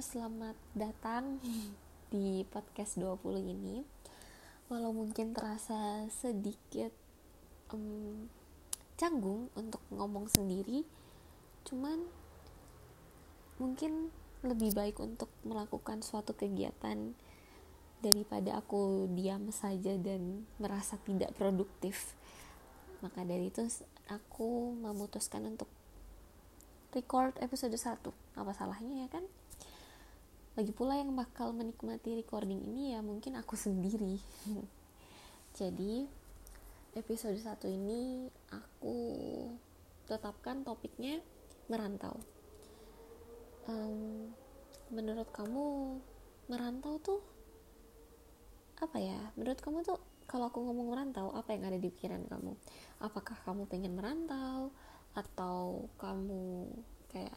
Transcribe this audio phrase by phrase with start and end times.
[0.00, 1.36] selamat datang
[2.08, 3.20] di podcast 20
[3.52, 3.84] ini.
[4.72, 6.88] Walau mungkin terasa sedikit
[7.68, 8.24] um,
[8.96, 10.88] canggung untuk ngomong sendiri,
[11.68, 12.00] cuman
[13.60, 14.08] mungkin
[14.40, 17.12] lebih baik untuk melakukan suatu kegiatan
[18.00, 22.16] daripada aku diam saja dan merasa tidak produktif.
[23.04, 23.68] Maka dari itu
[24.08, 25.68] aku memutuskan untuk
[26.96, 28.00] record episode 1
[28.40, 29.28] apa salahnya ya kan
[30.60, 34.20] lagi pula yang bakal menikmati recording ini ya mungkin aku sendiri.
[35.58, 36.04] Jadi
[36.92, 38.96] episode 1 ini aku
[40.04, 41.24] tetapkan topiknya
[41.72, 42.20] merantau.
[43.72, 44.28] Um,
[44.92, 45.96] menurut kamu
[46.52, 47.24] merantau tuh
[48.84, 49.32] apa ya?
[49.40, 49.96] Menurut kamu tuh
[50.28, 52.52] kalau aku ngomong merantau apa yang ada di pikiran kamu?
[53.00, 54.76] Apakah kamu pengen merantau
[55.16, 56.68] atau kamu
[57.08, 57.32] kayak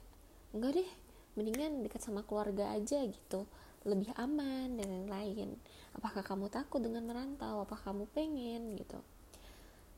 [0.52, 0.92] enggak deh
[1.34, 3.46] mendingan dekat sama keluarga aja gitu.
[3.84, 5.60] Lebih aman dan lain-lain.
[5.98, 7.68] Apakah kamu takut dengan merantau?
[7.68, 9.00] Apakah kamu pengen gitu?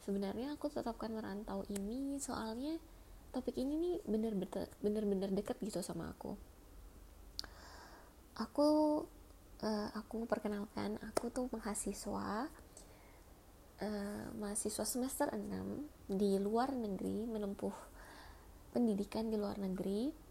[0.05, 2.77] Sebenarnya aku tetapkan merantau ini soalnya
[3.33, 3.95] topik ini nih
[4.79, 6.37] bener-bener dekat gitu sama aku.
[8.35, 8.69] Aku
[9.63, 12.47] uh, aku perkenalkan aku tuh mahasiswa
[13.81, 17.75] uh, mahasiswa semester 6 di luar negeri menempuh
[18.75, 20.24] pendidikan di luar negeri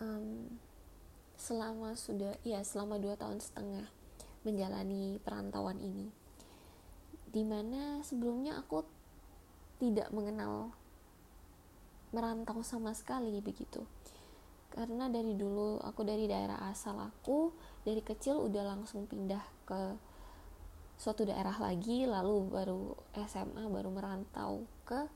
[0.00, 0.48] um,
[1.36, 3.88] selama sudah ya selama dua tahun setengah
[4.44, 6.08] menjalani perantauan ini
[7.30, 8.82] di mana sebelumnya aku
[9.78, 10.74] tidak mengenal
[12.10, 13.86] merantau sama sekali begitu.
[14.70, 17.54] Karena dari dulu aku dari daerah asal aku
[17.86, 19.80] dari kecil udah langsung pindah ke
[21.00, 22.92] suatu daerah lagi lalu baru
[23.24, 25.06] SMA baru merantau ke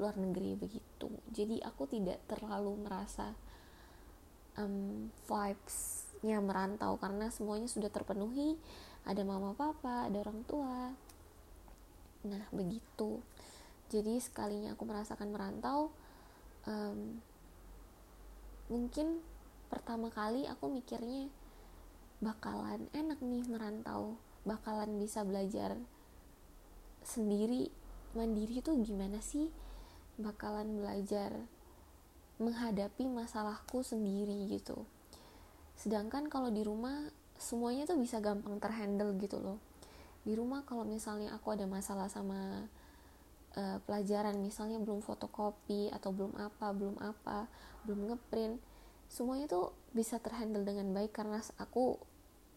[0.00, 1.08] luar negeri begitu.
[1.32, 3.32] Jadi aku tidak terlalu merasa
[4.60, 8.56] um, vibesnya merantau karena semuanya sudah terpenuhi.
[9.06, 10.90] Ada mama papa ada orang tua.
[12.26, 13.22] Nah begitu.
[13.86, 15.94] Jadi sekalinya aku merasakan merantau
[16.66, 17.22] um,
[18.66, 19.22] mungkin
[19.70, 21.30] pertama kali aku mikirnya
[22.18, 24.18] bakalan enak nih merantau.
[24.46, 25.78] Bakalan bisa belajar
[27.06, 27.70] sendiri
[28.14, 29.50] mandiri tuh gimana sih?
[30.18, 31.46] Bakalan belajar
[32.36, 34.84] menghadapi masalahku sendiri gitu.
[35.76, 39.60] Sedangkan kalau di rumah semuanya tuh bisa gampang terhandle gitu loh.
[40.24, 42.66] Di rumah kalau misalnya aku ada masalah sama
[43.56, 47.48] uh, pelajaran misalnya belum fotokopi atau belum apa belum apa
[47.86, 48.58] belum ngeprint
[49.06, 51.94] semuanya tuh bisa terhandle dengan baik karena aku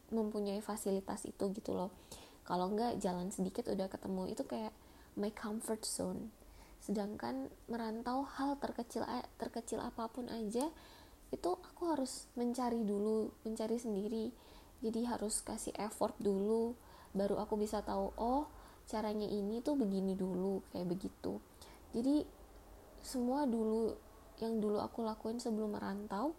[0.09, 1.93] mempunyai fasilitas itu gitu loh.
[2.41, 4.73] Kalau enggak jalan sedikit udah ketemu itu kayak
[5.13, 6.33] my comfort zone
[6.79, 9.03] sedangkan merantau hal terkecil
[9.35, 10.71] terkecil apa pun aja
[11.29, 14.33] itu aku harus mencari dulu mencari sendiri.
[14.79, 16.73] Jadi harus kasih effort dulu
[17.11, 18.47] baru aku bisa tahu oh
[18.89, 21.37] caranya ini tuh begini dulu kayak begitu.
[21.93, 22.25] Jadi
[23.03, 23.93] semua dulu
[24.39, 26.31] yang dulu aku lakuin sebelum merantau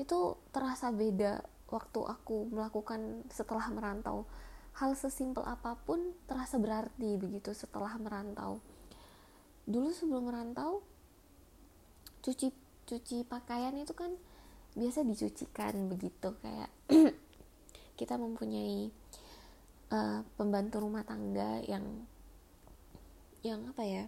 [0.00, 4.26] itu terasa beda waktu aku melakukan setelah merantau.
[4.74, 8.58] Hal sesimpel apa pun terasa berarti begitu setelah merantau
[9.64, 10.84] dulu sebelum merantau
[12.24, 12.52] cuci
[12.84, 14.12] cuci pakaian itu kan
[14.76, 16.70] biasa dicucikan begitu kayak
[17.98, 18.90] kita mempunyai
[19.94, 21.84] uh, pembantu rumah tangga yang
[23.44, 24.04] yang apa ya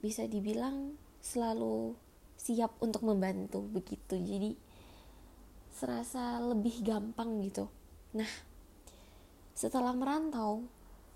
[0.00, 1.98] bisa dibilang selalu
[2.38, 4.14] siap untuk membantu begitu.
[4.14, 4.54] Jadi
[5.74, 7.66] serasa lebih gampang gitu.
[8.14, 8.30] Nah
[9.56, 10.62] setelah merantau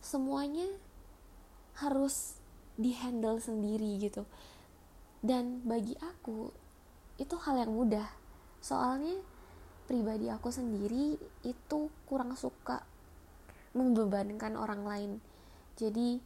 [0.03, 0.67] semuanya
[1.79, 2.40] harus
[2.81, 4.25] dihandle sendiri gitu.
[5.21, 6.49] Dan bagi aku
[7.21, 8.09] itu hal yang mudah.
[8.65, 9.21] Soalnya
[9.85, 12.81] pribadi aku sendiri itu kurang suka
[13.77, 15.13] membebankan orang lain.
[15.77, 16.17] Jadi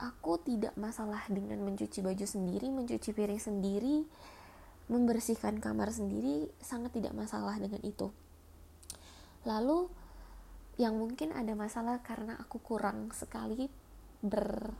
[0.00, 4.06] aku tidak masalah dengan mencuci baju sendiri mencuci piring sendiri
[4.88, 8.08] membersihkan kamar sendiri sangat tidak masalah dengan itu.
[9.44, 9.90] Lalu
[10.78, 13.68] yang mungkin ada masalah karena aku kurang sekali
[14.22, 14.72] ber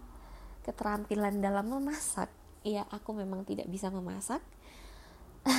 [0.66, 2.30] keterampilan dalam memasak
[2.66, 4.42] ya aku memang tidak bisa memasak.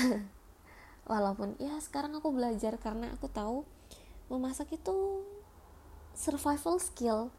[1.10, 3.66] Walaupun ya sekarang aku belajar karena aku tahu
[4.30, 5.25] memasak itu
[6.13, 7.34] survival skill.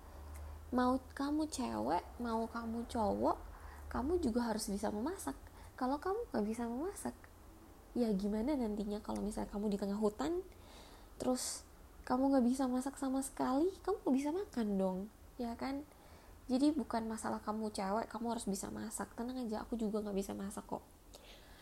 [0.71, 3.39] Mau kamu cewek mau kamu cowok
[3.91, 5.35] kamu juga harus bisa memasak.
[5.75, 7.15] Kalau kamu nggak bisa memasak
[7.95, 10.47] ya gimana nantinya kalau misalnya kamu di tengah hutan
[11.19, 11.67] terus
[12.07, 14.99] kamu nggak bisa masak sama sekali kamu bisa makan dong
[15.43, 15.83] ya kan
[16.51, 19.07] jadi bukan masalah kamu cewek kamu harus bisa masak.
[19.15, 20.83] Tenang aja aku juga nggak bisa masak kok.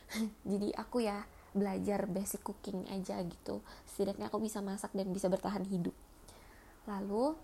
[0.51, 3.61] Jadi aku ya belajar basic cooking aja gitu.
[3.85, 5.93] Setidaknya aku bisa masak dan bisa bertahan hidup.
[6.89, 7.37] Lalu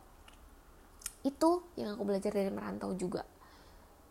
[1.21, 3.29] itu yang aku belajar dari merantau juga.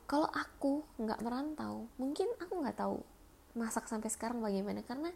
[0.06, 3.02] Kalau aku nggak merantau mungkin aku nggak tahu
[3.58, 4.86] masak sampai sekarang bagaimana.
[4.86, 5.10] Karena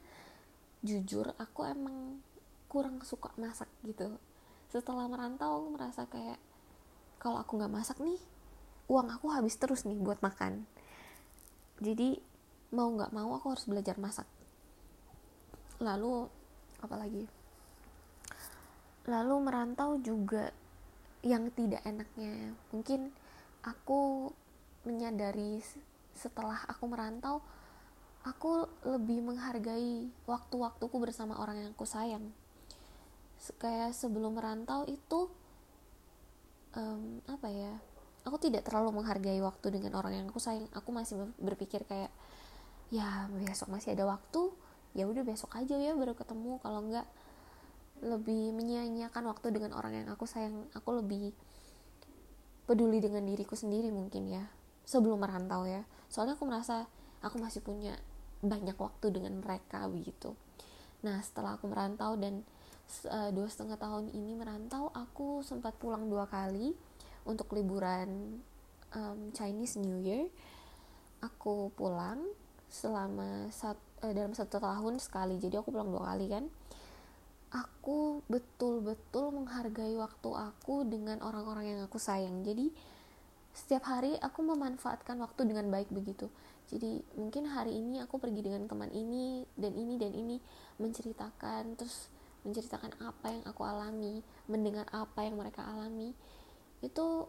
[0.82, 2.18] jujur aku emang
[2.66, 4.18] kurang suka masak gitu.
[4.74, 6.42] Setelah merantau aku merasa kayak
[7.18, 8.20] kalau aku nggak masak nih
[8.88, 10.64] uang aku habis terus nih buat makan.
[11.84, 12.18] Jadi
[12.72, 14.26] mau nggak mau aku harus belajar masak.
[15.84, 16.26] Lalu
[16.80, 17.28] apalagi
[19.08, 20.52] lalu merantau juga
[21.24, 22.56] yang tidak enaknya.
[22.72, 23.12] Mungkin
[23.64, 24.32] aku
[24.88, 25.60] menyadari
[26.16, 27.44] setelah aku merantau
[28.24, 32.32] aku lebih menghargai waktu-waktuku bersama orang yang aku sayang.
[33.60, 35.32] Kayak sebelum merantau itu
[36.76, 37.72] um, apa ya
[38.28, 40.68] aku tidak terlalu menghargai waktu dengan orang yang aku sayang.
[40.76, 42.12] Aku masih berpikir kayak
[42.92, 44.52] ya besok masih ada waktu
[44.96, 46.60] ya udah besok aja ya baru ketemu.
[46.60, 47.08] Kalau enggak
[48.04, 50.68] lebih menyia-nyiakan waktu dengan orang yang aku sayang.
[50.76, 51.32] Aku lebih
[52.68, 54.44] peduli dengan diriku sendiri mungkin ya
[54.84, 55.88] sebelum merantau ya.
[56.12, 56.84] Soalnya aku merasa
[57.24, 57.96] aku masih punya
[58.44, 60.36] banyak waktu dengan mereka begitu.
[61.02, 62.44] Nah setelah aku merantau dan
[63.36, 66.72] dua setengah tahun ini merantau aku sempat pulang dua kali
[67.28, 68.40] untuk liburan
[68.96, 70.32] um, Chinese New Year.
[71.20, 72.24] Aku pulang
[72.72, 76.46] selama sat, uh, dalam satu tahun sekali jadi aku pulang dua kali kan.
[77.48, 82.44] Aku betul-betul menghargai waktu aku dengan orang-orang yang aku sayang.
[82.44, 82.72] Jadi
[83.56, 86.28] setiap hari aku memanfaatkan waktu dengan baik begitu.
[86.68, 90.36] Jadi mungkin hari ini aku pergi dengan teman ini dan ini dan ini
[90.78, 92.12] menceritakan terus
[92.48, 96.16] menceritakan apa yang aku alami mendengar apa yang mereka alami
[96.80, 97.28] itu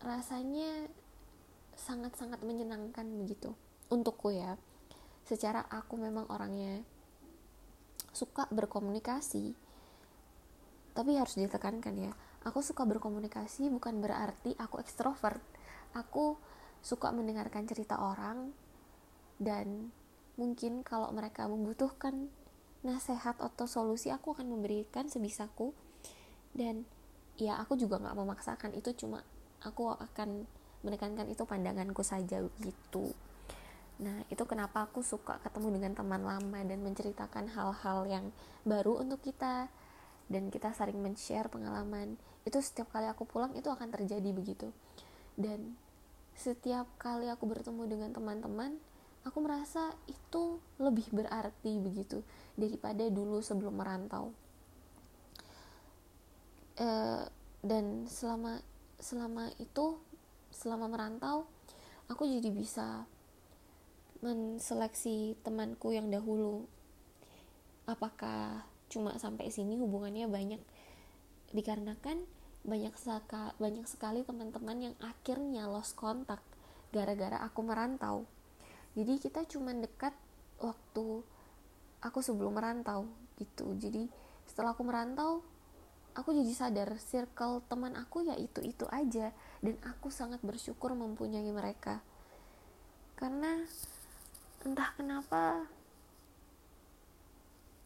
[0.00, 0.88] rasanya
[1.76, 3.52] sangat-sangat menyenangkan begitu
[3.92, 4.56] untukku ya.
[5.28, 6.80] Secara aku memang orangnya
[8.16, 9.52] suka berkomunikasi
[10.96, 12.12] tapi harus ditekankan ya.
[12.42, 15.42] Aku suka berkomunikasi bukan berarti aku ekstrovert.
[15.94, 16.40] Aku
[16.82, 18.50] suka mendengarkan cerita orang
[19.38, 19.92] dan
[20.38, 22.30] mungkin kalau mereka membutuhkan
[22.86, 25.74] nasihat atau solusi aku akan memberikan sebisaku
[26.54, 26.86] dan
[27.38, 28.70] ya aku juga nggak memaksakan.
[28.74, 29.22] Itu cuma
[29.62, 30.46] aku akan
[30.86, 33.10] menekankan itu pandanganku saja gitu.
[33.98, 38.26] Nah itu kenapa aku suka ketemu dengan teman lama dan menceritakan hal-hal yang
[38.62, 39.70] baru untuk kita.
[40.28, 42.20] Dan kita saling men-share pengalaman.
[42.44, 44.68] Itu setiap kali aku pulang itu akan terjadi begitu.
[45.40, 45.72] Dan
[46.36, 48.76] setiap kali aku bertemu dengan teman-teman
[49.26, 52.22] aku merasa itu lebih berarti begitu
[52.54, 54.30] daripada dulu sebelum merantau.
[56.78, 57.26] Uh,
[57.58, 58.62] dan selama
[59.02, 59.98] selama itu
[60.54, 61.50] selama merantau
[62.06, 63.06] aku jadi bisa
[64.22, 66.66] menseleksi temanku yang dahulu.
[67.86, 70.62] Apakah cuma sampai sini hubungannya banyak?
[71.54, 72.26] Dikarenakan
[72.66, 76.42] banyak seka, banyak sekali teman-teman yang akhirnya lost kontak
[76.92, 78.28] gara-gara aku merantau
[78.98, 80.10] jadi kita cuma dekat
[80.58, 81.22] waktu
[82.02, 83.06] aku sebelum merantau
[83.38, 83.70] gitu.
[83.78, 84.10] Jadi
[84.42, 85.46] setelah aku merantau
[86.18, 89.30] aku jadi sadar circle teman aku ya itu itu aja.
[89.62, 92.02] Dan aku sangat bersyukur mempunyai mereka.
[93.14, 93.62] Karena
[94.66, 95.62] entah kenapa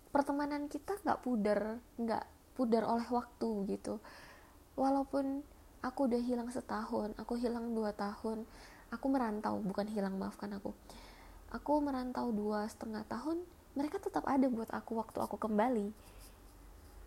[0.09, 2.25] pertemanan kita nggak pudar nggak
[2.57, 4.01] pudar oleh waktu gitu.
[4.81, 5.45] Walaupun
[5.83, 8.47] aku udah hilang setahun aku hilang dua tahun
[8.93, 10.77] aku merantau bukan hilang maafkan aku.
[11.49, 13.41] Aku merantau dua setengah tahun
[13.73, 15.89] mereka tetap ada buat aku waktu aku kembali.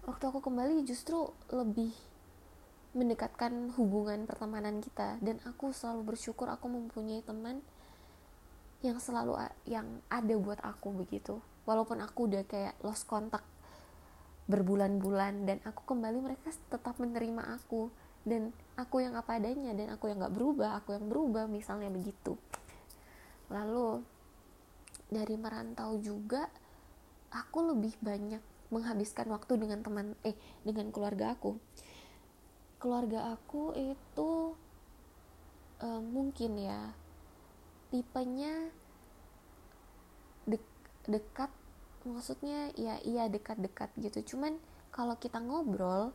[0.09, 1.93] Waktu aku kembali justru lebih
[2.97, 5.21] mendekatkan hubungan pertemanan kita.
[5.21, 7.61] Dan aku selalu bersyukur aku mempunyai teman
[8.81, 9.37] yang selalu
[9.69, 11.37] yang ada buat aku begitu.
[11.69, 13.45] Walaupun aku udah kayak lost kontak
[14.45, 17.93] berbulan-bulan dan aku kembali mereka tetap menerima aku.
[18.25, 22.35] Dan aku yang apa adanya dan aku yang nggak berubah aku yang berubah misalnya begitu.
[23.47, 24.03] Lalu
[25.07, 26.49] dari merantau juga
[27.31, 28.41] aku lebih banyak
[28.73, 30.35] menghabiskan waktu dengan teman eh
[30.67, 31.55] dengan keluarga aku.
[32.81, 34.31] Keluarga aku itu
[35.79, 36.91] uh, mungkin ya
[37.93, 38.71] tipenya
[40.43, 40.59] de
[41.07, 41.49] dekat
[42.05, 44.35] maksudnya ya iya dekat-dekat gitu.
[44.35, 44.59] Cuman
[44.91, 46.11] kalau kita ngobrol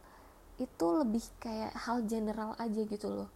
[0.60, 3.30] itu lebih kayak hal general aja gitu loh.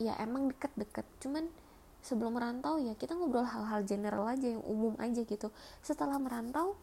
[0.00, 1.04] Ya emang deket-deket.
[1.20, 1.52] Cuman
[2.00, 5.52] sebelum merantau ya kita ngobrol hal-hal general aja yang umum aja gitu.
[5.84, 6.80] Setelah merantau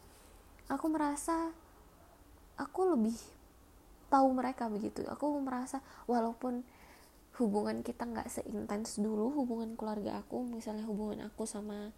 [0.70, 1.50] aku merasa
[2.54, 3.18] aku lebih
[4.14, 5.02] tahu mereka begitu.
[5.10, 6.62] Aku merasa walaupun
[7.42, 11.94] hubungan kita nggak seintens dulu hubungan keluarga aku misalnya hubungan aku sama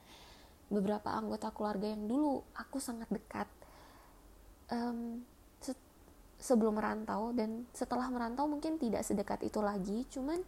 [0.68, 3.48] beberapa anggota keluarga yang dulu aku sangat dekat.
[4.70, 5.28] Um,
[6.40, 10.40] sebelum merantau dan setelah merantau mungkin tidak sedekat itu lagi cuman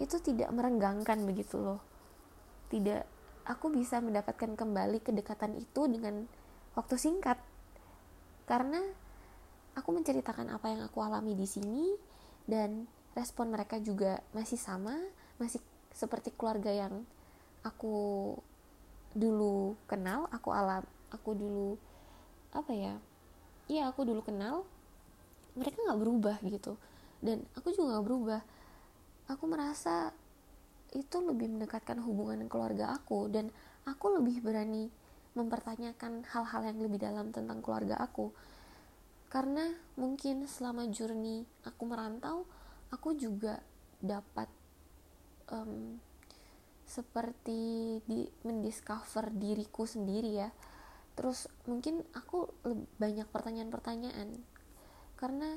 [0.00, 1.80] itu tidak merenggangkan begitu loh.
[2.72, 3.02] Tidak
[3.44, 6.24] aku bisa mendapatkan kembali kedekatan itu dengan
[6.72, 7.36] waktu singkat.
[8.48, 8.80] Karena
[9.76, 11.92] aku menceritakan apa yang aku alami di sini
[12.48, 14.96] dan respon mereka juga masih sama
[15.36, 17.02] masih seperti keluarga yang
[17.66, 18.34] aku
[19.14, 21.74] dulu kenal aku alam aku dulu
[22.54, 22.94] apa ya
[23.70, 24.66] iya aku dulu kenal
[25.54, 26.74] mereka nggak berubah gitu.
[27.22, 28.40] Dan aku juga nggak berubah.
[29.30, 30.10] Aku merasa
[30.90, 33.54] itu lebih mendekatkan hubungan keluarga aku dan
[33.86, 34.90] aku lebih berani
[35.38, 38.34] mempertanyakan hal-hal yang lebih dalam tentang keluarga aku.
[39.30, 42.42] Karena mungkin selama journey aku merantau
[42.90, 43.62] aku juga
[44.02, 44.50] dapat
[45.54, 46.02] um,
[46.82, 50.50] seperti di mendiscover diriku sendiri ya
[51.20, 52.48] terus mungkin aku
[52.96, 54.40] banyak pertanyaan-pertanyaan.
[55.20, 55.52] Karena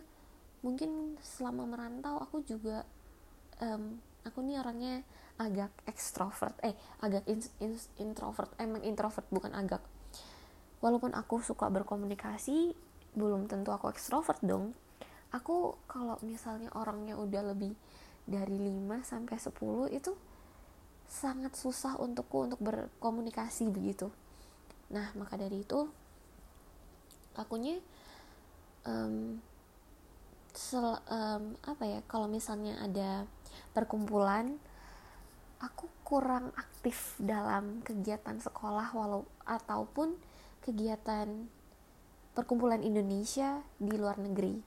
[0.59, 2.83] mungkin selama merantau aku juga
[3.63, 3.95] um,
[4.27, 5.07] aku nih orangnya
[5.39, 9.79] agak ekstrovert eh agak in, in, introvert emang introvert bukan agak.
[10.83, 12.75] Walaupun aku suka berkomunikasi
[13.15, 14.75] belum tentu aku ekstrovert dong.
[15.31, 17.71] Aku kalau misalnya orangnya udah lebih
[18.27, 20.11] dari 5 sampai 10 itu
[21.07, 24.11] sangat susah untukku untuk berkomunikasi begitu
[24.91, 25.87] nah maka dari itu
[27.33, 27.81] akunya
[28.85, 29.39] um,
[30.53, 33.25] sel, um, apa ya kalau misalnya ada
[33.73, 34.57] perkumpulan
[35.63, 40.13] aku kurang aktif dalam kegiatan sekolah walau ataupun
[40.61, 41.47] kegiatan
[42.35, 44.59] perkumpulan Indonesia di luar negeri.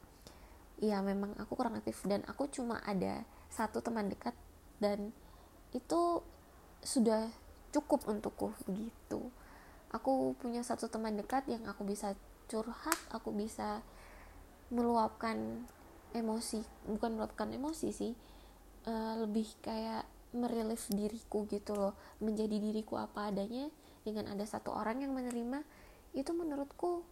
[0.80, 4.32] Ya memang aku kurang aktif dan aku cuma ada satu teman dekat
[4.80, 5.12] dan
[5.72, 6.20] itu
[6.84, 7.28] sudah
[7.72, 9.28] cukup untukku begitu
[9.94, 12.14] aku punya satu teman dekat yang aku bisa
[12.46, 13.82] curhat aku bisa
[14.70, 15.66] meluapkan
[16.14, 18.12] emosi bukan meluapkan emosi sih
[18.86, 21.94] uh, lebih kayak merilis diriku gitu loh.
[22.20, 23.72] Menjadi diriku apa adanya
[24.04, 25.64] dengan ada satu orang yang menerima
[26.16, 27.02] itu menurutku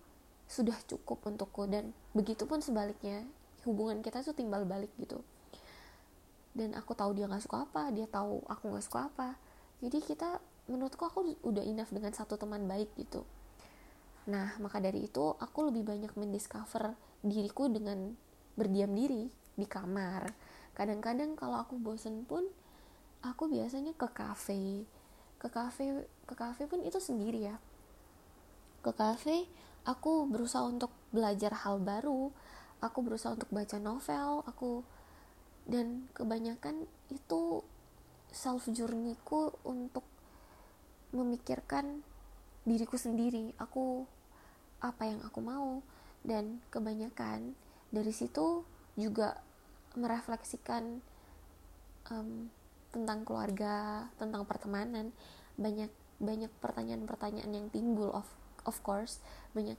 [0.47, 1.64] sudah cukup untukku.
[1.66, 3.25] Dan begitupun sebaliknya
[3.64, 5.25] hubungan kita tuh timbal balik gitu.
[6.54, 9.28] Dan aku tahu dia nggak suka apa dia tahu aku nggak suka apa.
[9.83, 13.25] Jadi kita menurutku aku udah enough dengan satu teman baik gitu.
[14.30, 18.16] Nah maka dari itu aku lebih banyak mendiscover diriku dengan
[18.56, 20.33] berdiam diri di kamar.
[20.73, 22.49] Kadang-kadang kalau aku bosen pun
[23.21, 24.88] aku biasanya ke kafe.
[25.37, 27.56] Ke kafe ke kafe pun itu sendiri ya.
[28.80, 29.44] Ke kafe
[29.85, 32.33] aku berusaha untuk belajar hal baru.
[32.80, 34.85] Aku berusaha untuk baca novel aku
[35.64, 37.64] dan kebanyakan itu
[38.28, 40.04] self journeyku untuk
[41.14, 42.02] memikirkan
[42.66, 43.54] diriku sendiri.
[43.62, 44.04] Aku
[44.83, 45.80] apa yang aku mau.
[46.25, 47.54] Dan kebanyakan
[47.92, 48.64] dari situ
[48.99, 49.38] juga
[49.94, 50.99] merefleksikan
[52.11, 52.50] um,
[52.90, 55.14] tentang keluarga tentang pertemanan.
[55.54, 58.26] Banyak banyak pertanyaan-pertanyaan yang timbul of
[58.66, 59.23] of course.
[59.54, 59.78] Banyak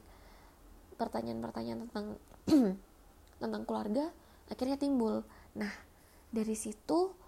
[0.95, 2.07] pertanyaan-pertanyaan tentang
[3.41, 4.09] tentang keluarga
[4.47, 5.27] akhirnya timbul.
[5.57, 5.73] Nah
[6.31, 7.25] dari situ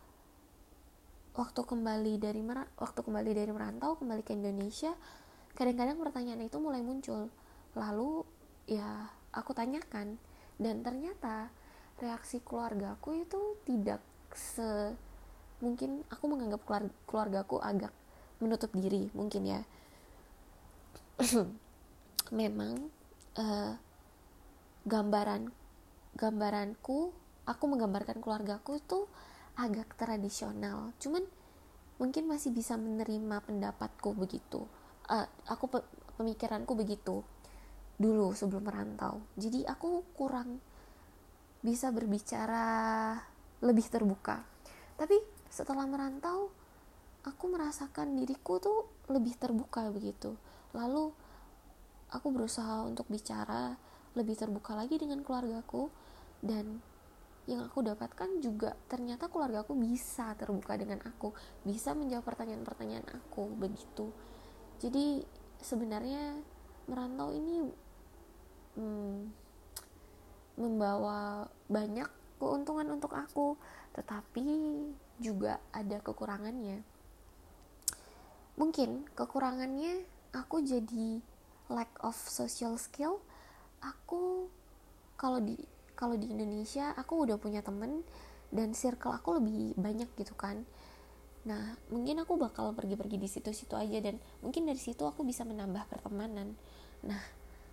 [1.37, 2.41] waktu kembali dari
[2.81, 4.97] waktu kembali dari merantau kembali ke Indonesia
[5.53, 7.29] kadang-kadang pertanyaan itu mulai muncul.
[7.77, 8.25] Lalu
[8.65, 10.17] ya aku tanyakan.
[10.57, 11.53] Dan ternyata
[12.01, 14.01] reaksi keluargaku itu tidak
[14.33, 14.93] se
[15.61, 17.93] mungkin aku menganggap keluarga keluargaku agak
[18.41, 19.61] menutup diri mungkin ya.
[22.41, 22.89] Memang
[23.37, 23.73] uh,
[24.85, 25.49] gambaran
[26.17, 27.13] gambaranku
[27.45, 29.05] aku menggambarkan keluargaku itu
[29.57, 30.93] agak tradisional.
[31.01, 31.25] Cuman
[31.97, 34.69] mungkin masih bisa menerima pendapatku begitu.
[35.09, 35.79] Uh, aku pe
[36.17, 37.25] pemikiranku begitu
[37.97, 39.25] dulu sebelum merantau.
[39.33, 40.61] Jadi aku kurang
[41.65, 43.17] bisa berbicara
[43.65, 44.45] lebih terbuka.
[44.97, 45.17] Tapi
[45.49, 46.53] setelah merantau
[47.25, 50.37] aku merasakan diriku tuh lebih terbuka begitu.
[50.77, 51.09] Lalu
[52.13, 53.73] aku berusaha untuk bicara
[54.13, 55.89] lebih terbuka lagi dengan keluargaku
[56.41, 56.81] dan
[57.47, 61.31] yang aku dapatkan juga ternyata keluarga aku bisa terbuka dengan aku
[61.63, 64.11] bisa menjawab pertanyaan-pertanyaan aku begitu.
[64.83, 65.23] Jadi
[65.63, 66.37] sebenarnya
[66.91, 67.63] merantau ini
[68.75, 69.15] hmm,
[70.59, 73.55] membawa banyak keuntungan untuk aku
[73.95, 74.45] tetapi
[75.17, 76.83] juga ada kekurangannya.
[78.59, 80.03] Mungkin kekurangannya
[80.35, 81.23] aku jadi
[81.71, 83.23] lack of social skill.
[83.79, 84.51] Aku
[85.15, 88.05] kalau di kalau di Indonesia aku udah punya temen
[88.53, 90.63] dan circle aku lebih banyak gitu kan.
[91.49, 95.89] Nah mungkin aku bakal pergi-pergi di situ-situ aja dan mungkin dari situ aku bisa menambah
[95.89, 96.53] pertemanan.
[97.01, 97.19] Nah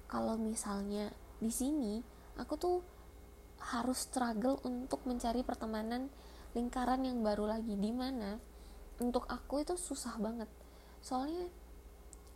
[0.08, 2.00] kalau misalnya di sini
[2.40, 2.78] aku tuh
[3.60, 6.08] harus struggle untuk mencari pertemanan
[6.56, 8.40] lingkaran yang baru lagi di mana
[9.02, 10.48] untuk aku itu susah banget.
[11.04, 11.50] Soalnya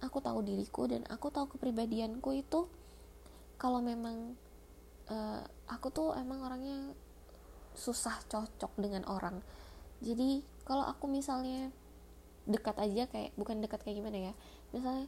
[0.05, 2.67] aku tahu diriku dan aku tahu kepribadianku itu
[3.59, 4.39] kalau memang
[5.11, 6.93] uh, aku tuh emang orangnya
[7.77, 9.39] susah cocok dengan orang
[10.03, 11.71] jadi kalau aku misalnya
[12.49, 14.33] dekat aja kayak bukan dekat kayak gimana ya
[14.73, 15.07] misalnya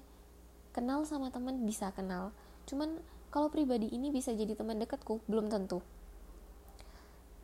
[0.76, 2.30] kenal sama teman bisa kenal
[2.68, 3.00] cuman
[3.32, 5.80] kalau pribadi ini bisa jadi teman dekatku belum tentu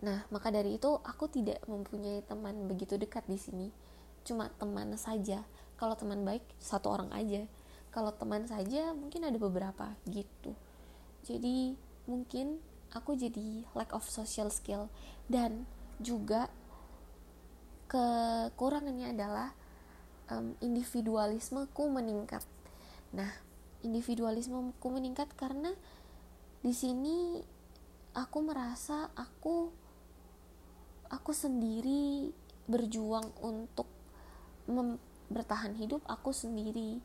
[0.05, 3.69] Nah, maka dari itu aku tidak mempunyai teman begitu dekat di sini.
[4.27, 5.41] Cuma teman saja.
[5.81, 7.49] Kalau teman baik satu orang aja.
[7.89, 10.53] Kalau teman saja mungkin ada beberapa gitu.
[11.25, 11.73] Jadi
[12.05, 12.61] mungkin
[12.97, 14.89] aku jadi lack of social skill.
[15.29, 15.69] Dan
[16.01, 16.49] juga
[17.87, 19.53] kekurangannya adalah
[20.33, 22.43] um, individualismeku meningkat.
[23.15, 23.31] Nah,
[23.85, 25.71] individualismeku meningkat karena
[26.65, 27.39] di sini
[28.17, 29.71] aku merasa aku
[31.07, 32.35] aku sendiri
[32.67, 33.87] berjuang untuk
[35.31, 36.99] bertahan hidup aku sendiri.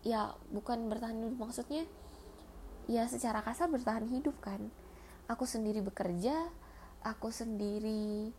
[0.00, 1.84] Ya bukan bertahan hidup maksudnya
[2.88, 4.72] ya secara kasar bertahan hidup kan
[5.30, 6.34] aku sendiri bekerja
[7.06, 8.34] aku sendiri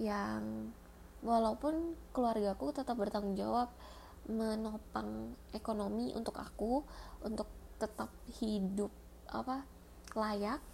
[0.00, 0.72] yang
[1.20, 3.68] walaupun keluargaku tetap bertanggung jawab
[4.24, 6.80] menopang ekonomi untuk aku
[7.20, 8.08] untuk tetap
[8.40, 8.88] hidup
[9.28, 9.68] apa
[10.16, 10.64] layak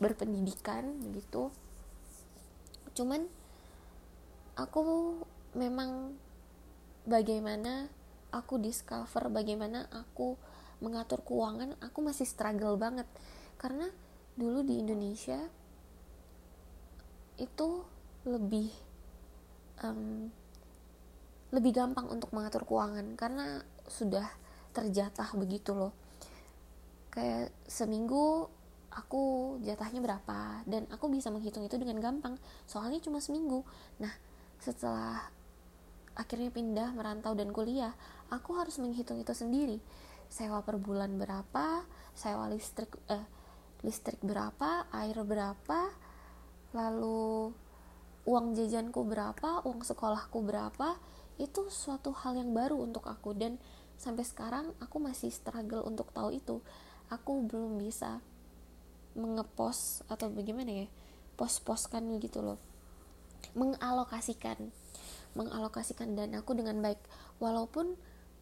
[0.00, 1.52] berpendidikan gitu
[2.96, 3.28] cuman
[4.56, 4.80] aku
[5.52, 6.16] memang
[7.04, 7.92] bagaimana
[8.30, 10.38] aku discover bagaimana aku
[10.80, 13.06] mengatur keuangan aku masih struggle banget.
[13.60, 13.88] Karena
[14.40, 15.36] dulu di Indonesia
[17.36, 17.68] itu
[18.24, 18.72] lebih
[19.84, 20.32] um,
[21.50, 24.24] lebih gampang untuk mengatur keuangan karena sudah
[24.72, 25.92] terjatah begitu loh.
[27.10, 28.46] Kayak seminggu
[28.90, 33.66] aku jatahnya berapa dan aku bisa menghitung itu dengan gampang soalnya cuma seminggu.
[33.98, 34.14] Nah
[34.62, 35.26] setelah
[36.14, 37.94] akhirnya pindah merantau dan kuliah
[38.30, 39.82] aku harus menghitung itu sendiri.
[40.30, 41.82] Sewa per bulan berapa
[42.14, 43.26] sewa listrik eh,
[43.80, 45.92] listrik berapa air berapa
[46.76, 47.50] lalu
[48.28, 51.00] uang jajanku berapa uang sekolahku berapa
[51.40, 53.32] itu suatu hal yang baru untuk aku.
[53.32, 53.56] Dan
[53.96, 56.60] sampai sekarang aku masih struggle untuk tahu itu.
[57.08, 58.20] Aku belum bisa
[59.16, 60.86] mengepos atau bagaimana ya
[61.40, 62.60] pos-poskan gitu loh.
[63.56, 64.70] Mengalokasikan
[65.30, 67.00] mengalokasikan dan aku dengan baik.
[67.40, 67.96] Walaupun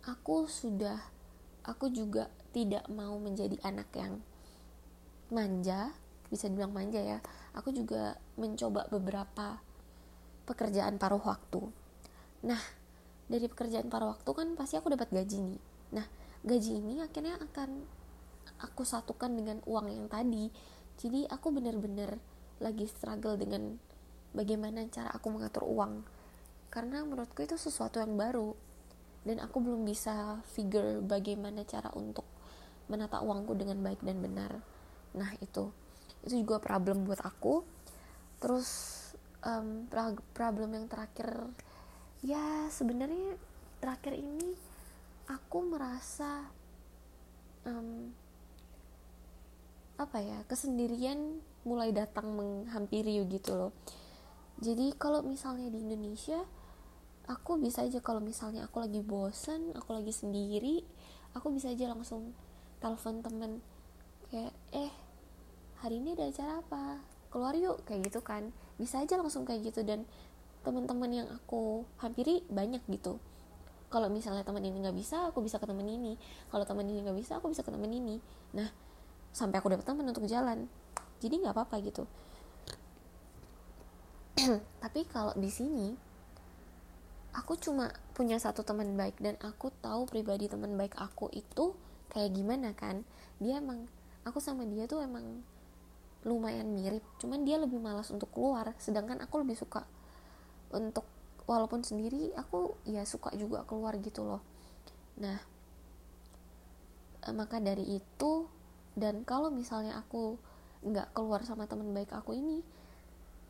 [0.05, 0.98] aku sudah
[1.62, 4.18] aku juga tidak mau menjadi anak yang
[5.29, 5.93] manja
[6.29, 7.19] bisa dibilang manja ya.
[7.57, 9.61] Aku juga mencoba beberapa
[10.45, 11.61] pekerjaan paruh waktu.
[12.45, 12.61] Nah
[13.29, 15.61] dari pekerjaan paruh waktu kan pasti aku dapat gaji nih.
[15.97, 16.07] Nah
[16.45, 17.71] gaji ini akhirnya akan
[18.61, 20.49] aku satukan dengan uang yang tadi.
[20.99, 22.19] Jadi aku bener-bener
[22.59, 23.79] lagi struggle dengan
[24.35, 26.05] bagaimana cara aku mengatur uang.
[26.69, 28.53] Karena menurutku itu sesuatu yang baru.
[29.25, 32.25] Dan aku belum bisa figure bagaimana cara untuk
[32.88, 34.78] menata uangku dengan baik dan benar
[35.14, 35.71] nah itu.
[36.25, 37.62] Itu juga problem buat aku.
[38.38, 38.68] Terus
[39.44, 39.87] um,
[40.35, 41.29] problem yang terakhir
[42.25, 43.38] ya sebenarnya
[43.79, 44.59] terakhir ini
[45.31, 46.51] aku merasa
[47.62, 48.11] um,
[49.99, 53.73] apa ya kesendirian mulai datang menghampiri gitu loh.
[54.59, 56.42] Jadi kalau misalnya di Indonesia
[57.31, 60.81] aku bisa aja kalau misalnya aku lagi bosen aku lagi sendiri
[61.37, 62.35] aku bisa aja langsung
[62.83, 63.53] telepon temen.
[64.31, 64.93] Kayak eh
[65.81, 66.85] hari ini ada acara apa?
[67.29, 68.51] Keluar yuk kayak gitu kan.
[68.81, 69.85] Bisa aja langsung kayak gitu.
[69.85, 70.05] Dan
[70.67, 73.17] teman-teman yang aku hampiri banyak gitu.
[73.89, 76.21] Kalau misalnya teman ini nggak bisa aku bisa ke teman ini.
[76.53, 78.21] Kalau teman ini nggak bisa aku bisa ke teman ini.
[78.53, 78.69] Nah
[79.33, 80.69] sampai aku dapat teman untuk jalan.
[81.25, 82.05] Jadi nggak apa-apa gitu.
[84.85, 85.97] Tapi kalau di sini
[87.33, 89.17] aku cuma punya satu teman baik.
[89.25, 91.73] Dan aku tahu pribadi teman baik aku itu
[92.13, 93.09] kayak gimana kan.
[93.41, 93.89] Dia emang
[94.27, 95.43] aku sama dia tuh emang
[96.27, 97.05] lumayan mirip.
[97.23, 99.87] Cuman dia lebih malas untuk keluar sedangkan aku lebih suka
[100.75, 101.07] untuk
[101.49, 104.43] walaupun sendiri aku ya suka juga keluar gitu loh.
[105.21, 105.39] Nah
[107.25, 108.33] eh, maka dari itu
[108.99, 110.37] dan kalau misalnya aku
[110.83, 112.63] nggak keluar sama teman baik aku ini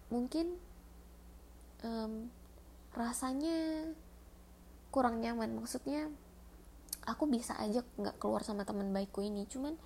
[0.08, 0.56] mungkin
[1.84, 2.32] um,
[2.96, 3.88] rasanya
[4.88, 5.52] kurang nyaman.
[5.56, 6.08] Maksudnya
[7.04, 9.44] aku bisa aja nggak keluar sama teman baikku ini.
[9.48, 9.76] Cuman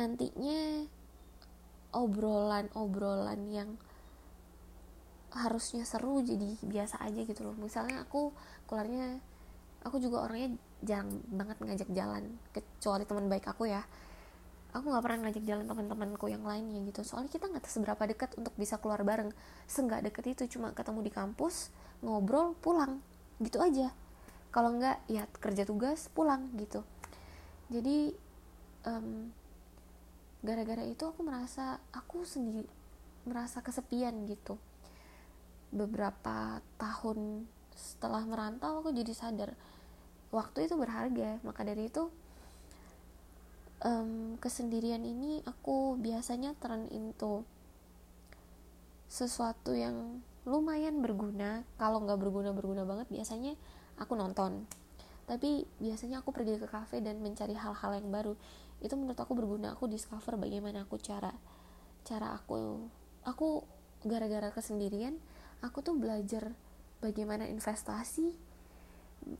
[0.00, 0.88] nantinya
[1.92, 3.76] obrolan-obrolan yang
[5.30, 7.54] harusnya seru jadi biasa aja gitu loh.
[7.60, 8.32] Misalnya aku
[8.64, 9.20] keluarnya
[9.84, 12.24] aku juga orangnya jarang banget ngajak jalan
[12.56, 13.84] kecuali teman baik aku ya.
[14.70, 17.02] Aku nggak pernah ngajak jalan teman-temanku yang lainnya gitu.
[17.02, 19.34] Soalnya kita nggak seberapa dekat untuk bisa keluar bareng.
[19.66, 23.02] Seenggak deket itu cuma ketemu di kampus ngobrol pulang.
[23.42, 23.90] Gitu aja.
[24.54, 26.86] Kalau nggak ya kerja tugas pulang gitu.
[27.70, 28.14] Jadi
[28.86, 29.30] um,
[30.40, 32.68] gara-gara itu aku merasa aku sendiri
[33.28, 34.56] merasa kesepian gitu.
[35.70, 39.52] Beberapa tahun setelah merantau aku jadi sadar
[40.32, 41.38] waktu itu berharga.
[41.44, 42.08] Maka dari itu
[43.84, 47.44] um, kesendirian ini aku biasanya turn into
[49.10, 51.62] sesuatu yang lumayan berguna.
[51.76, 53.54] Kalau nggak berguna berguna banget biasanya
[54.00, 54.64] aku nonton.
[55.28, 58.34] Tapi biasanya aku pergi ke kafe dan mencari hal-hal yang baru
[58.80, 59.76] itu menurut aku berguna.
[59.76, 61.32] Aku discover bagaimana aku cara
[62.00, 62.88] cara aku
[63.28, 63.62] aku
[64.08, 65.20] gara-gara kesendirian
[65.60, 66.56] aku tuh belajar
[67.04, 68.32] bagaimana investasi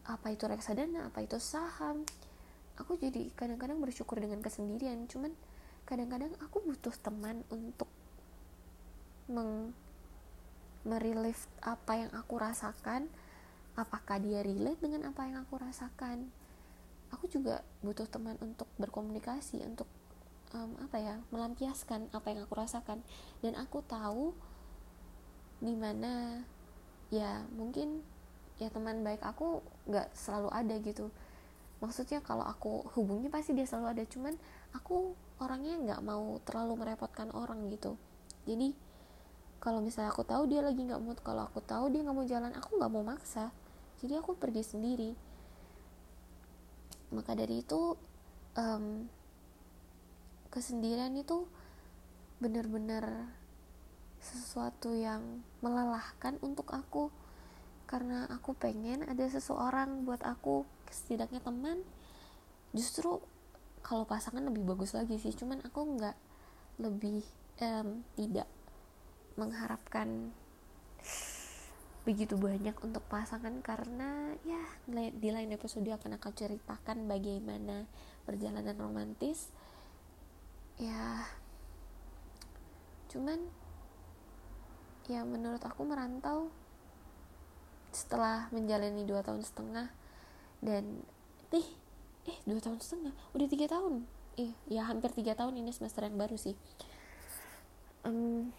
[0.05, 2.05] apa itu reksadana apa itu saham.
[2.76, 5.09] Aku jadi kadang-kadang bersyukur dengan kesendirian.
[5.09, 5.33] Cuman
[5.88, 7.88] kadang-kadang aku butuh teman untuk
[9.29, 9.72] meng
[10.85, 13.09] merelief apa yang aku rasakan.
[13.76, 16.29] Apakah dia relate dengan apa yang aku rasakan
[17.11, 19.87] aku juga butuh teman untuk berkomunikasi untuk
[20.55, 23.03] um, apa ya melampiaskan apa yang aku rasakan.
[23.42, 24.35] Dan aku tahu
[25.61, 26.40] di mana
[27.12, 28.01] ya mungkin
[28.57, 31.11] ya teman baik aku nggak selalu ada gitu.
[31.81, 34.35] Maksudnya kalau aku hubungi pasti dia selalu ada cuman
[34.77, 37.96] aku orangnya nggak mau terlalu merepotkan orang gitu.
[38.44, 38.77] Jadi
[39.61, 42.53] kalau misalnya aku tahu dia lagi nggak mood kalau aku tahu dia nggak mau jalan
[42.53, 43.53] aku nggak mau maksa.
[44.01, 45.30] Jadi aku pergi sendiri
[47.11, 47.94] maka dari itu
[48.55, 49.07] um,
[50.51, 51.46] kesendirian itu
[52.42, 53.31] benar-benar
[54.20, 57.09] sesuatu yang melelahkan untuk aku.
[57.90, 61.83] Karena aku pengen ada seseorang buat aku setidaknya teman.
[62.70, 63.18] Justru
[63.83, 65.35] kalau pasangan lebih bagus lagi sih.
[65.35, 66.16] Cuman aku nggak
[66.79, 67.27] lebih
[67.61, 68.46] um, tidak
[69.35, 70.31] mengharapkan
[72.11, 74.59] begitu banyak untuk pasangan karena ya
[74.90, 77.87] di lain episode akan aku ceritakan bagaimana
[78.27, 79.55] perjalanan romantis.
[80.75, 81.31] Ya
[83.14, 83.46] cuman
[85.07, 86.51] ya menurut aku merantau
[87.94, 89.94] setelah menjalani dua tahun setengah
[90.66, 91.07] dan
[91.55, 91.68] ih
[92.27, 93.14] eh dua tahun setengah?
[93.38, 94.03] Udah tiga tahun?
[94.35, 96.59] Eh ya hampir tiga tahun ini semester yang baru sih.
[98.03, 98.51] Um,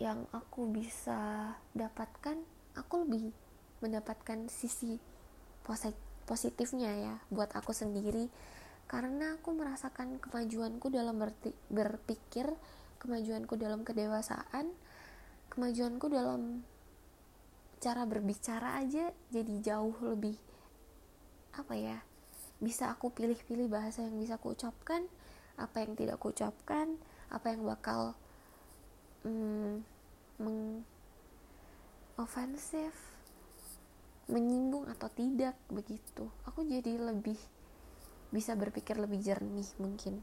[0.00, 2.40] yang aku bisa dapatkan
[2.74, 3.30] aku lebih
[3.84, 4.96] mendapatkan sisi
[6.24, 8.32] positifnya ya buat aku sendiri.
[8.90, 11.22] Karena aku merasakan kemajuanku dalam
[11.70, 12.50] berpikir
[13.00, 14.68] kemajuanku dalam kedewasaan
[15.48, 16.62] kemajuanku dalam
[17.80, 20.36] cara berbicara aja jadi jauh lebih
[21.56, 21.98] apa ya
[22.60, 25.08] bisa aku pilih-pilih bahasa yang bisa aku ucapkan
[25.56, 27.00] apa yang tidak aku ucapkan
[27.32, 28.12] apa yang bakal
[29.24, 29.84] hmm,
[30.40, 30.84] meng
[32.16, 32.92] ofensif
[34.30, 36.30] menyinggung atau tidak begitu.
[36.46, 37.36] Aku jadi lebih
[38.30, 40.22] bisa berpikir lebih jernih mungkin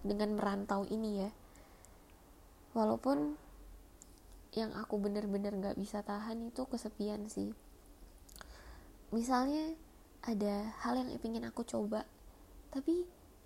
[0.00, 1.30] dengan merantau ini ya.
[2.72, 3.36] Walaupun
[4.54, 7.52] yang aku bener-bener gak bisa tahan itu kesepian sih.
[9.12, 9.76] Misalnya
[10.24, 12.08] ada hal yang ingin aku coba
[12.72, 13.04] tapi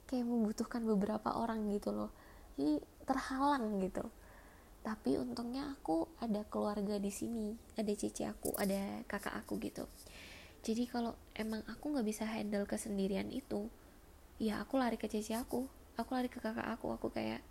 [0.09, 2.13] kayak membutuhkan beberapa orang gitu loh.
[2.57, 4.09] Jadi terhalang gitu
[4.89, 9.85] tapi untungnya aku ada keluarga di sini ada cici aku ada kakak aku gitu.
[10.65, 13.69] Jadi kalau emang aku nggak bisa handle kesendirian itu
[14.41, 15.69] ya aku lari ke cici aku
[16.01, 17.45] aku lari ke kakak aku aku kayak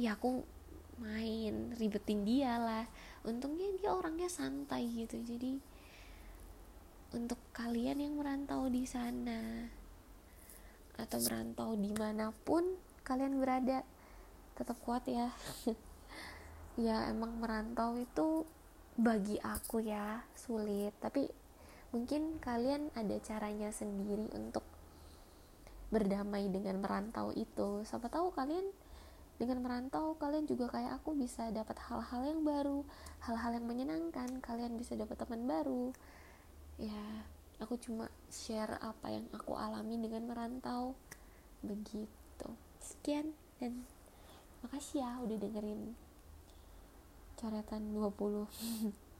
[0.00, 0.48] ya aku
[0.96, 2.88] main ribetin dia lah.
[3.20, 5.60] Untungnya dia orangnya santai gitu jadi
[7.12, 9.68] untuk kalian yang merantau di sana
[10.96, 12.64] atau merantau di mana pun
[13.04, 13.84] kalian berada
[14.56, 15.28] tetap kuat ya
[16.80, 18.48] ya emang merantau itu
[18.96, 20.92] bagi aku ya sulit.
[21.00, 21.28] Tapi
[21.92, 24.64] mungkin kalian ada caranya sendiri untuk
[25.92, 27.84] berdamai dengan merantau itu.
[27.84, 28.64] Siapa tahu kalian
[29.36, 32.84] dengan merantau kalian juga kayak aku bisa dapat hal-hal yang baru
[33.28, 34.40] hal-hal yang menyenangkan.
[34.40, 35.92] Kalian bisa dapat teman baru.
[36.80, 37.28] Ya
[37.60, 40.96] aku cuma share apa yang aku alami dengan merantau.
[41.60, 42.48] Begitu.
[42.80, 43.84] Sekian dan
[44.64, 46.01] makasih ya udah dengerin
[47.42, 48.46] coretan 20